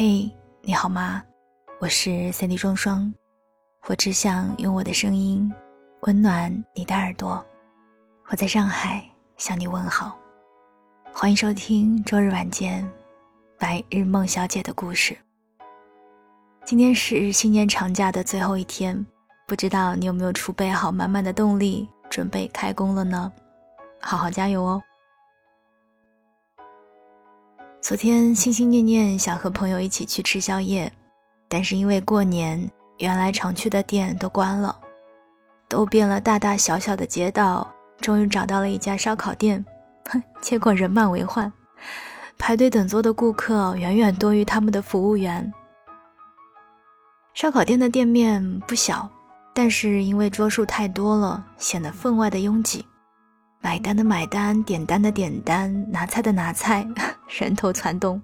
[0.00, 0.30] 嘿，
[0.62, 1.20] 你好吗？
[1.80, 3.12] 我是三 D 双双，
[3.88, 5.52] 我只想用我的声音
[6.02, 7.44] 温暖你的耳朵。
[8.28, 9.04] 我在上海
[9.38, 10.16] 向你问好，
[11.12, 12.88] 欢迎收听周日晚间
[13.58, 15.18] 白日梦小姐的故事。
[16.64, 19.04] 今天是新年长假的最后一天，
[19.48, 23.32] 不知道你有没有储备好满满的动力，准备开工了呢？
[24.00, 24.80] 好好加油哦！
[27.80, 30.92] 昨天心心念念想和朋友一起去吃宵夜，
[31.48, 34.76] 但是因为过年，原来常去的店都关了，
[35.68, 37.66] 都遍了大大小小的街道，
[38.00, 39.64] 终于找到了一家烧烤店，
[40.10, 41.50] 哼，结果人满为患，
[42.36, 45.50] 排队等座的顾客远远多于他们的服务员。
[47.32, 49.08] 烧烤店的店面不小，
[49.54, 52.84] 但是因为桌数太多了，显得分外的拥挤。
[53.60, 56.86] 买单的买单，点单的点单，拿菜的拿菜，
[57.28, 58.20] 人头攒动。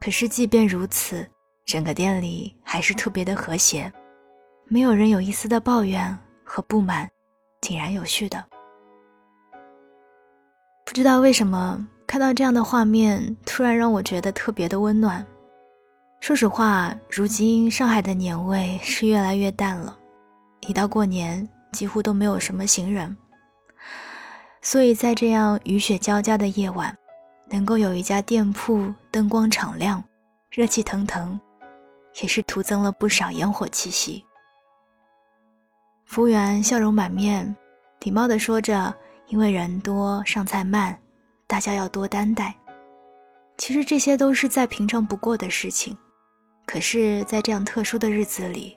[0.00, 1.26] 可是即便如此，
[1.64, 3.92] 整个店里还是特别的和谐，
[4.66, 7.08] 没有人有一丝的抱怨和不满，
[7.60, 8.44] 井然有序的。
[10.84, 15.26] 不知道为什么，看到这样的画面，突然让我觉得特别的温暖。
[16.20, 19.96] 说实话，如今上海的年味是越来越淡了，
[20.60, 23.16] 一到过年，几乎都没有什么行人。
[24.62, 26.96] 所以在这样雨雪交加的夜晚，
[27.48, 30.02] 能够有一家店铺灯光敞亮、
[30.50, 31.38] 热气腾腾，
[32.20, 34.24] 也是徒增了不少烟火气息。
[36.04, 37.54] 服务员笑容满面，
[38.00, 38.94] 礼貌地说着
[39.28, 40.98] ：“因为人多，上菜慢，
[41.46, 42.54] 大家要多担待。”
[43.58, 45.96] 其实这些都是再平常不过的事情，
[46.66, 48.76] 可是，在这样特殊的日子里，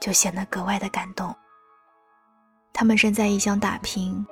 [0.00, 1.34] 就显得格外的感动。
[2.72, 4.26] 他们身在异乡打拼。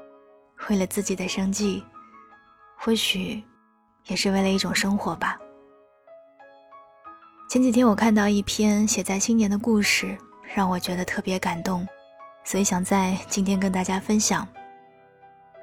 [0.71, 1.85] 为了自己的生计，
[2.79, 3.45] 或许
[4.07, 5.39] 也是为了一种生活吧。
[7.49, 10.17] 前几天我看到一篇写在新年的故事，
[10.55, 11.87] 让我觉得特别感动，
[12.45, 14.47] 所以想在今天跟大家分享。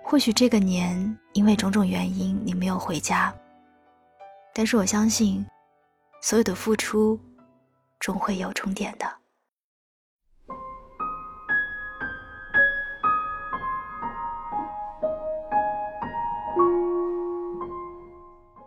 [0.03, 3.33] 或许这个年因为种种原因你没有回家，
[4.53, 5.45] 但是我相信，
[6.21, 7.19] 所有的付出
[7.99, 9.22] 终会有终点的。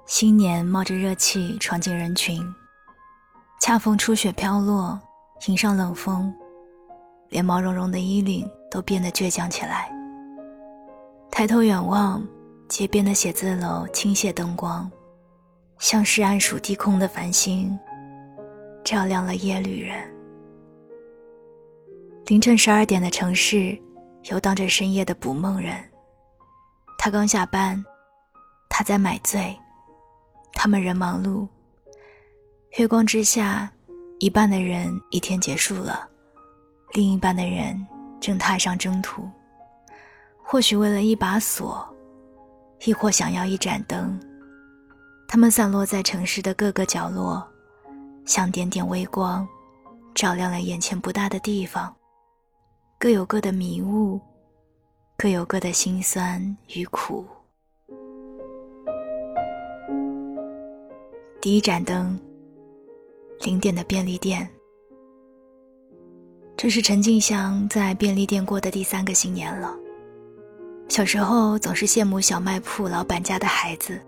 [0.06, 2.40] 新年冒着热气闯进人群，
[3.60, 4.96] 恰逢初雪飘落，
[5.48, 6.32] 迎上冷风，
[7.28, 9.90] 连毛茸茸的衣领都变得倔强起来。
[11.28, 12.24] 抬头远望，
[12.68, 14.88] 街边的写字楼倾泻灯光，
[15.80, 17.76] 像是暗数低空的繁星，
[18.84, 20.08] 照亮了夜旅人。
[22.26, 23.76] 凌晨十二点的城市，
[24.30, 25.74] 游荡着深夜的捕梦人。
[26.96, 27.84] 他刚下班，
[28.68, 29.54] 他在买醉。
[30.58, 31.46] 他们仍忙碌，
[32.78, 33.70] 月光之下，
[34.18, 36.08] 一半的人一天结束了，
[36.94, 37.86] 另一半的人
[38.18, 39.30] 正踏上征途。
[40.42, 41.86] 或许为了一把锁，
[42.86, 44.18] 亦或想要一盏灯，
[45.28, 47.46] 他们散落在城市的各个角落，
[48.24, 49.46] 像点点微光，
[50.14, 51.94] 照亮了眼前不大的地方。
[52.98, 54.18] 各有各的迷雾，
[55.18, 57.26] 各有各的辛酸与苦。
[61.46, 62.18] 第一盏灯，
[63.42, 64.50] 零点的便利店。
[66.56, 69.72] 这是陈静香在便利店过的第三个新年了。
[70.88, 74.00] 小时候总是羡慕小卖铺老板家的孩子，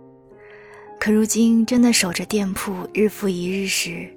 [0.99, 4.13] 可如今真的守着店铺日复一日时，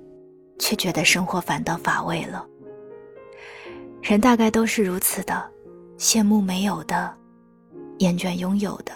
[0.58, 2.44] 却觉得生活反倒乏味了。
[4.02, 5.48] 人大概都是如此的，
[5.96, 7.16] 羡慕没有的，
[8.00, 8.92] 厌倦拥有的。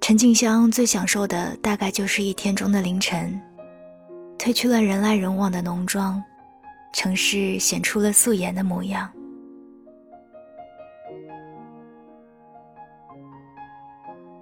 [0.00, 3.40] 陈静香最享受的大概就是一天中的凌晨，
[4.38, 6.20] 褪去了人来人往的浓妆，
[6.92, 9.08] 城市显出了素颜的模样。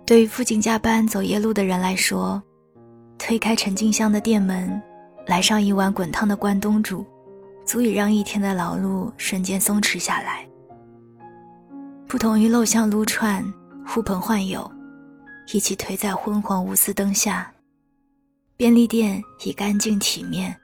[0.06, 2.43] 对于附近加班走夜路的人来说，
[3.19, 4.81] 推开陈静香的店门，
[5.26, 7.04] 来上一碗滚烫的关东煮，
[7.66, 10.49] 足以让一天的劳碌瞬间松弛下来。
[12.06, 13.44] 不同于陋巷撸串、
[13.87, 14.70] 呼朋唤友。
[15.50, 17.50] 一起颓在昏黄无丝灯下，
[18.55, 20.55] 便利店以干净体面、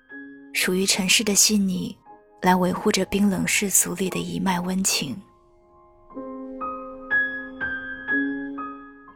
[0.52, 1.96] 属于尘世的细腻，
[2.42, 5.16] 来维护着冰冷世俗里的一脉温情。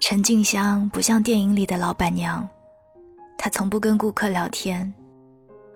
[0.00, 2.48] 陈静香不像电影里的老板娘，
[3.36, 4.90] 她从不跟顾客聊天，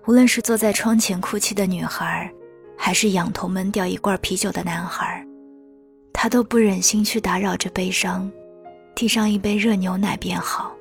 [0.07, 2.33] 无论是坐在窗前哭泣的女孩，
[2.75, 5.23] 还是仰头闷掉一罐啤酒的男孩，
[6.11, 8.31] 她都不忍心去打扰这悲伤。
[8.95, 10.75] 递上一杯热牛奶便好。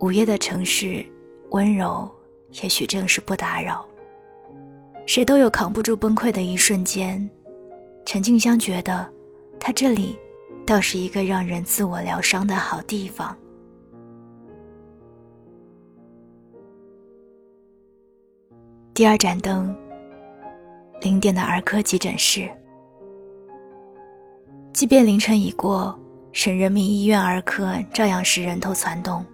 [0.00, 1.04] 午夜的城市，
[1.50, 2.10] 温柔，
[2.62, 3.86] 也许正是不打扰。
[5.06, 7.28] 谁都有扛不住崩溃的一瞬间。
[8.04, 9.08] 陈静香觉得，
[9.58, 10.18] 他这里
[10.66, 13.36] 倒是一个让人自我疗伤的好地方。
[18.92, 19.74] 第二盏灯，
[21.00, 22.50] 零点的儿科急诊室。
[24.72, 25.98] 即便凌晨已过，
[26.36, 29.24] 省人民医院儿科照样是人头攒动。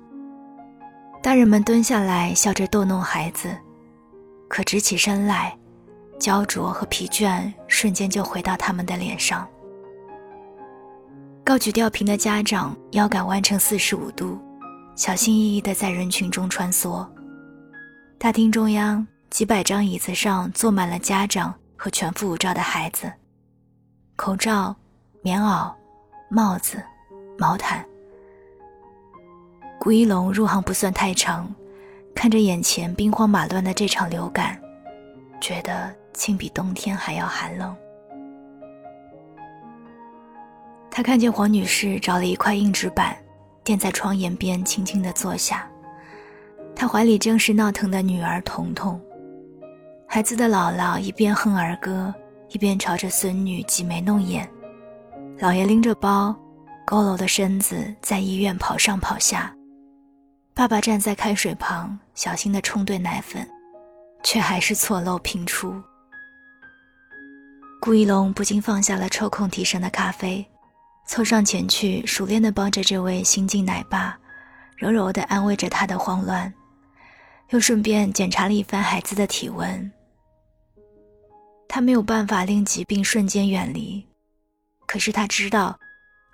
[1.21, 3.59] 大人们蹲下来笑着逗弄孩子，
[4.49, 5.53] 可直起身来。
[6.21, 9.45] 焦灼和疲倦瞬间就回到他们的脸上。
[11.43, 14.39] 高举吊瓶的家长腰杆弯成四十五度，
[14.95, 17.05] 小心翼翼地在人群中穿梭。
[18.17, 23.13] 大厅中央几百张椅子上坐满了家长和全副武装的孩子，
[24.15, 24.73] 口罩、
[25.21, 25.69] 棉袄、
[26.31, 26.81] 帽子、
[27.39, 27.85] 毛毯。
[29.79, 31.53] 顾一龙入行不算太长，
[32.15, 34.61] 看着眼前兵荒马乱的这场流感，
[35.41, 35.93] 觉得。
[36.15, 37.75] 竟比冬天还要寒冷。
[40.91, 43.17] 他看见黄女士找了一块硬纸板，
[43.65, 45.67] 垫在窗沿边，轻轻地坐下。
[46.77, 49.01] 她怀里正是闹腾的女儿彤彤。
[50.07, 52.13] 孩子的姥姥一边哼儿歌，
[52.51, 54.47] 一边朝着孙女挤眉弄眼。
[55.39, 56.37] 姥爷拎着包，
[56.87, 59.55] 佝偻的身子在医院跑上跑下。
[60.55, 63.49] 爸爸站在开水旁，小心地冲兑奶粉，
[64.23, 65.83] 却还是错漏频出。
[67.81, 70.47] 顾一龙不禁放下了抽空提神的咖啡，
[71.07, 74.19] 凑上前去，熟练地帮着这位新晋奶爸，
[74.77, 76.53] 柔柔地安慰着他的慌乱，
[77.51, 79.91] 又顺便检查了一番孩子的体温。
[81.67, 84.07] 他没有办法令疾病瞬间远离，
[84.87, 85.79] 可是他知道，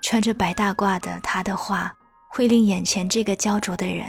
[0.01, 1.95] 穿着白大褂的他的话，
[2.31, 4.07] 会令眼前这个焦灼的人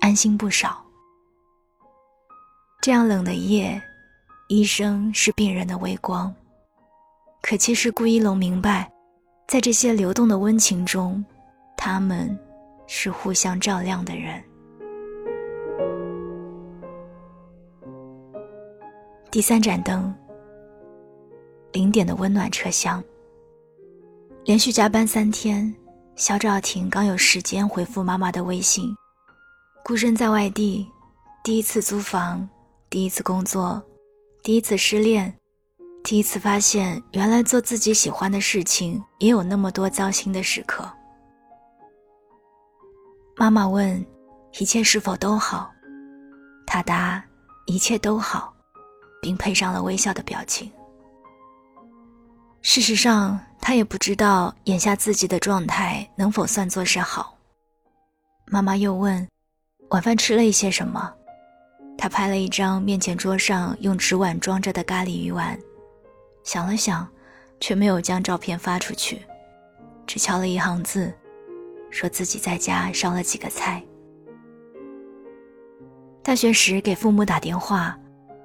[0.00, 0.84] 安心不少。
[2.80, 3.82] 这样冷的夜，
[4.48, 6.32] 医生是病人的微光。
[7.40, 8.90] 可其实顾一龙明白，
[9.48, 11.24] 在这些流动的温情中，
[11.76, 12.38] 他们
[12.86, 14.42] 是互相照亮的人。
[19.30, 20.14] 第三盏灯，
[21.72, 23.02] 零点的温暖车厢。
[24.44, 25.74] 连续加班三天，
[26.16, 28.94] 肖兆廷刚有时间回复妈妈的微信。
[29.82, 30.86] 孤身在外地，
[31.42, 32.46] 第一次租房，
[32.90, 33.82] 第一次工作，
[34.42, 35.34] 第一次失恋。
[36.02, 40.86] 第一次发现，原来做自己喜欢的事情也有那么多糟心的时刻。
[43.34, 44.04] 妈妈问
[44.60, 45.72] ：“一切是否都好？”
[46.68, 47.24] 他答
[47.64, 48.52] ：“一切都好，
[49.22, 50.70] 并配上了微笑的表情。”
[52.66, 57.36] 事实上，他也不知道眼下自己的状态能否算作是好。
[58.46, 59.28] 妈妈又问
[59.90, 61.12] ：“晚饭吃了一些什么？”
[61.98, 65.56] 他拍了一张面前桌上用纸碗装着的咖喱鱼丸。
[66.42, 67.06] 想了想，
[67.60, 69.20] 却没有将照片发出去，
[70.06, 71.12] 只敲了一行字，
[71.90, 73.84] 说自己在家烧了几个菜。
[76.22, 77.96] 大学时给父母打电话，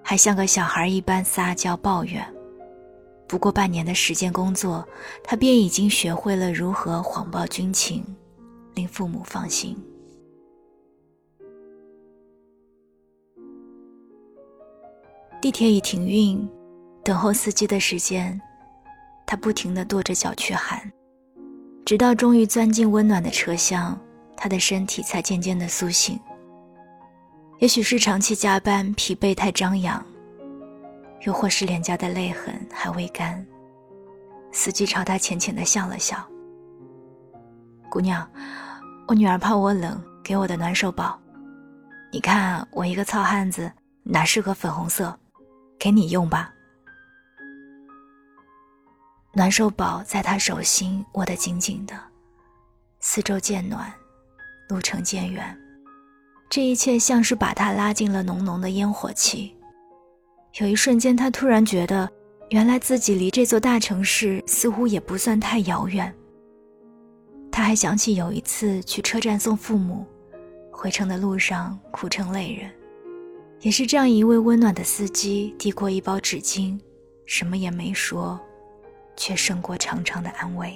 [0.04, 2.21] 还像个小孩一般撒娇抱怨。
[3.30, 4.84] 不过半年的时间工作，
[5.24, 8.04] 他便已经学会了如何谎报军情，
[8.74, 9.78] 令父母放心。
[15.40, 16.50] 地铁已停运。
[17.02, 18.40] 等候司机的时间，
[19.26, 20.92] 他不停地跺着脚去喊，
[21.86, 23.98] 直到终于钻进温暖的车厢，
[24.36, 26.19] 他的身体才渐渐地苏醒。
[27.59, 30.06] 也许是长期加班疲惫太张扬，
[31.21, 33.45] 又或是脸颊的泪痕还未干，
[34.52, 36.26] 司机朝他浅浅地笑了笑
[37.90, 38.26] ：“姑娘，
[39.07, 41.19] 我女儿怕我冷，给我的暖手宝。
[42.11, 43.71] 你看我一个糙汉子，
[44.04, 45.19] 哪适合粉红色？
[45.78, 46.54] 给你用吧。”
[49.33, 51.94] 暖手宝在他手心握得紧紧的，
[52.99, 53.94] 四周渐暖，
[54.69, 55.56] 路程渐远，
[56.49, 59.56] 这一切像是把他拉进了浓浓的烟火气。
[60.56, 62.10] 有一瞬间，他突然觉得，
[62.50, 66.14] 原来自己离这座大城市似乎也不算太遥远。
[67.52, 70.06] 他还想起有一次去车站送父母，
[70.72, 72.70] 回程的路上哭成泪人，
[73.62, 76.80] 也是这样一位温暖的司机递过一包纸巾，
[77.26, 78.40] 什么也没说。
[79.22, 80.74] 却胜过长长的安慰。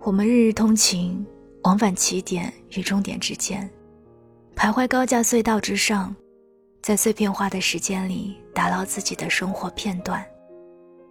[0.00, 1.24] 我们日日通勤，
[1.62, 3.70] 往返起点与终点之间，
[4.58, 6.12] 徘徊高架隧道之上，
[6.82, 10.26] 在碎片化的时间里打捞自己的生活片段，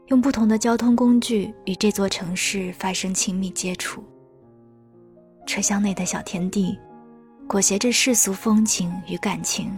[0.07, 4.03] 用不同的交通工具与这座城市发生亲密接触。
[5.45, 6.77] 车厢内的小天地，
[7.47, 9.71] 裹挟着世俗风景与感情，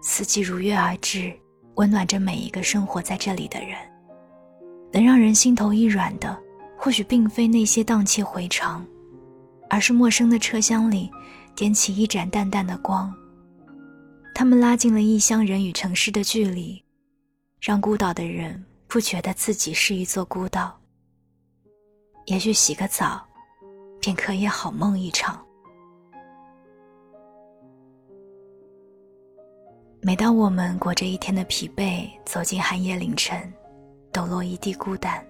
[0.00, 1.32] 四季如约而至，
[1.74, 3.76] 温暖着每一个生活在这里的人。
[4.92, 6.38] 能让人心头一软的，
[6.78, 8.86] 或许并非那些荡气回肠，
[9.68, 11.10] 而是陌生的车厢里
[11.60, 13.14] 点起一盏淡淡的光。
[14.34, 16.82] 他们拉近了异乡人与城市的距离，
[17.60, 20.74] 让孤岛的人不觉得自己是一座孤岛。
[22.24, 23.22] 也许洗个澡，
[24.00, 25.38] 便可以好梦一场。
[30.00, 33.52] 每当我们裹着一天的疲惫走进寒夜凌晨，
[34.10, 35.22] 抖落一地孤单，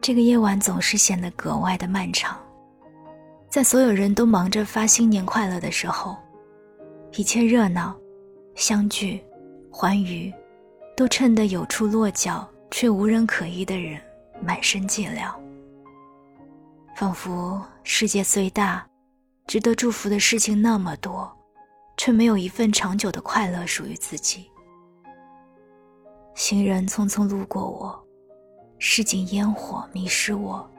[0.00, 2.36] 这个夜晚总是显得格外的漫长。
[3.50, 6.16] 在所有人都忙着发新年快乐的时候，
[7.16, 7.98] 一切热闹、
[8.54, 9.20] 相聚、
[9.72, 10.32] 欢愉，
[10.96, 14.00] 都衬得有处落脚却无人可依的人
[14.40, 15.34] 满身寂寥。
[16.94, 18.86] 仿佛世界虽大，
[19.48, 21.28] 值得祝福的事情那么多，
[21.96, 24.48] 却没有一份长久的快乐属于自己。
[26.36, 28.00] 行人匆匆路过我，
[28.78, 30.70] 市井烟火迷失我。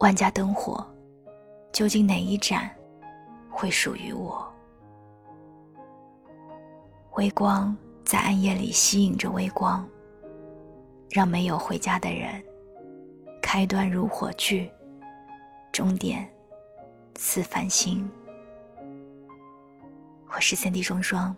[0.00, 0.84] 万家灯火，
[1.72, 2.70] 究竟哪一盏
[3.50, 4.46] 会属于我？
[7.16, 7.74] 微光
[8.04, 9.88] 在暗夜里吸引着微光，
[11.10, 12.42] 让没有回家的人，
[13.40, 14.70] 开端如火炬。
[15.72, 16.30] 终点，
[17.16, 18.06] 似繁星。
[20.28, 21.34] 我是三弟双双。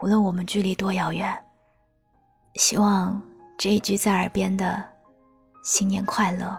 [0.00, 1.36] 无论我们距离多遥远，
[2.54, 3.20] 希望
[3.56, 4.84] 这一句在耳边的
[5.64, 6.56] “新年快乐”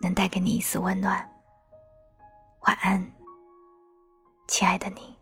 [0.00, 1.28] 能带给你一丝温暖。
[2.60, 3.12] 晚安，
[4.48, 5.15] 亲爱的你。